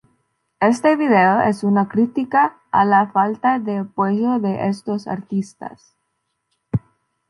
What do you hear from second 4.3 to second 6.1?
de estos artistas.